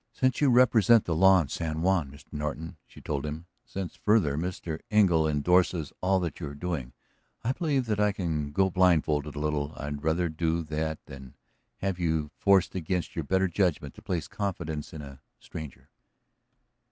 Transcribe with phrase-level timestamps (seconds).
[0.11, 2.33] "Since you represent the law in San Juan, Mr.
[2.33, 4.79] Norton," she told him, "since, further, Mr.
[4.89, 6.93] Engle indorses all that you are doing,
[7.43, 9.73] I believe that I can go blindfolded a little.
[9.77, 11.35] I'd rather do that than
[11.81, 15.91] have you forced against your better judgment to place confidence in a stranger."